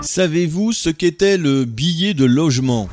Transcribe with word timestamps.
Savez-vous 0.00 0.72
ce 0.72 0.90
qu'était 0.90 1.36
le 1.36 1.64
billet 1.64 2.14
de 2.14 2.24
logement? 2.24 2.88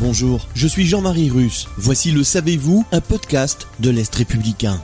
Bonjour, 0.00 0.48
je 0.54 0.66
suis 0.66 0.86
Jean-Marie 0.86 1.28
Russe. 1.28 1.68
Voici 1.76 2.12
le 2.12 2.24
Savez-vous, 2.24 2.86
un 2.92 3.02
podcast 3.02 3.68
de 3.80 3.90
l'Est 3.90 4.14
républicain. 4.14 4.80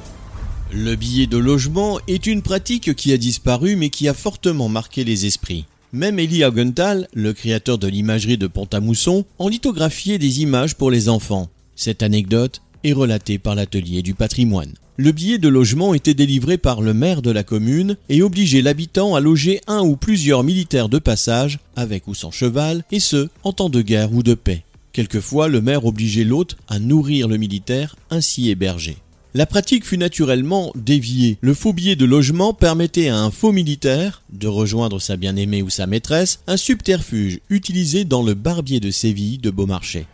Le 0.71 0.97
billet 0.97 1.27
de 1.27 1.39
logement 1.39 1.99
est 2.09 2.27
une 2.27 2.43
pratique 2.43 2.95
qui 2.95 3.13
a 3.15 3.17
disparu 3.17 3.75
mais 3.75 3.89
qui 3.89 4.07
a 4.07 4.13
fortement 4.13 4.69
marqué 4.69 5.03
les 5.03 5.25
esprits. 5.25 5.65
Même 5.95 6.19
Elie 6.19 6.45
Augenthal, 6.45 7.09
le 7.15 7.33
créateur 7.33 7.79
de 7.79 7.89
l'imagerie 7.89 8.37
de 8.37 8.47
Pont-à-Mousson, 8.47 9.25
en 9.39 9.49
lithographiait 9.49 10.19
des 10.19 10.43
images 10.43 10.75
pour 10.75 10.91
les 10.91 11.09
enfants. 11.09 11.49
Cette 11.75 12.03
anecdote 12.03 12.61
est 12.85 12.93
relatée 12.93 13.39
par 13.39 13.55
l'atelier 13.55 14.03
du 14.03 14.13
patrimoine. 14.13 14.75
Le 15.01 15.13
billet 15.13 15.39
de 15.39 15.47
logement 15.47 15.95
était 15.95 16.13
délivré 16.13 16.59
par 16.59 16.81
le 16.81 16.93
maire 16.93 17.23
de 17.23 17.31
la 17.31 17.45
commune 17.45 17.97
et 18.09 18.21
obligeait 18.21 18.63
l'habitant 18.63 19.15
à 19.15 19.21
loger 19.21 19.61
un 19.69 19.83
ou 19.83 19.95
plusieurs 19.95 20.43
militaires 20.43 20.89
de 20.89 20.99
passage, 20.99 21.61
avec 21.77 22.09
ou 22.09 22.15
sans 22.15 22.33
cheval, 22.33 22.83
et 22.91 22.99
ce, 22.99 23.29
en 23.45 23.53
temps 23.53 23.69
de 23.69 23.81
guerre 23.81 24.13
ou 24.13 24.25
de 24.25 24.35
paix. 24.35 24.65
Quelquefois, 24.93 25.47
le 25.47 25.61
maire 25.61 25.87
obligeait 25.87 26.25
l'hôte 26.25 26.57
à 26.67 26.81
nourrir 26.81 27.29
le 27.29 27.37
militaire 27.37 27.95
ainsi 28.11 28.51
hébergé. 28.51 28.97
La 29.35 29.47
pratique 29.47 29.87
fut 29.87 29.99
naturellement 29.99 30.73
déviée. 30.75 31.39
Le 31.43 31.55
faux 31.55 31.73
billet 31.73 31.95
de 31.95 32.05
logement 32.05 32.53
permettait 32.53 33.07
à 33.07 33.21
un 33.21 33.31
faux 33.31 33.53
militaire 33.53 34.23
de 34.33 34.49
rejoindre 34.49 35.01
sa 35.01 35.17
bien-aimée 35.17 35.63
ou 35.63 35.71
sa 35.71 35.87
maîtresse, 35.87 36.41
un 36.49 36.57
subterfuge 36.57 37.39
utilisé 37.51 38.05
dans 38.05 38.25
le 38.25 38.35
barbier 38.35 38.81
de 38.81 38.91
Séville 38.91 39.39
de 39.39 39.51
Beaumarchais. 39.51 40.07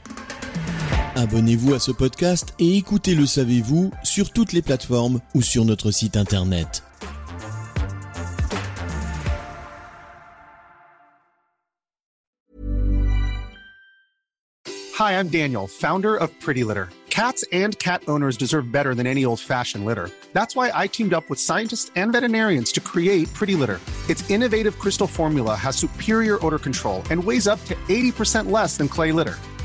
Abonnez-vous 1.16 1.74
à 1.74 1.78
ce 1.78 1.92
podcast 1.92 2.54
et 2.58 2.76
écoutez 2.76 3.14
Le 3.14 3.24
Savez-vous 3.24 3.92
sur 4.02 4.32
toutes 4.32 4.52
les 4.52 4.62
plateformes 4.62 5.20
ou 5.36 5.42
sur 5.42 5.64
notre 5.64 5.92
site 5.92 6.16
internet. 6.16 6.82
Hi, 14.98 15.12
I'm 15.12 15.28
Daniel, 15.28 15.68
founder 15.68 16.16
of 16.16 16.30
Pretty 16.40 16.64
Litter. 16.64 16.88
Cats 17.10 17.44
and 17.52 17.78
cat 17.78 18.02
owners 18.08 18.36
deserve 18.36 18.72
better 18.72 18.92
than 18.92 19.06
any 19.06 19.24
old 19.24 19.38
fashioned 19.38 19.84
litter. 19.84 20.10
That's 20.32 20.56
why 20.56 20.72
I 20.74 20.88
teamed 20.88 21.14
up 21.14 21.30
with 21.30 21.38
scientists 21.38 21.92
and 21.94 22.10
veterinarians 22.10 22.72
to 22.72 22.80
create 22.80 23.32
Pretty 23.34 23.54
Litter. 23.54 23.78
Its 24.08 24.28
innovative 24.28 24.80
crystal 24.80 25.06
formula 25.06 25.54
has 25.54 25.76
superior 25.76 26.44
odor 26.44 26.58
control 26.58 27.04
and 27.12 27.22
weighs 27.22 27.46
up 27.46 27.64
to 27.66 27.76
80% 27.88 28.50
less 28.50 28.76
than 28.76 28.88
clay 28.88 29.12
litter. 29.12 29.38